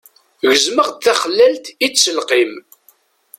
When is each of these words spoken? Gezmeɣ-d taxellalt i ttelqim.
Gezmeɣ-d 0.51 0.97
taxellalt 1.03 1.65
i 1.85 1.87
ttelqim. 1.89 2.53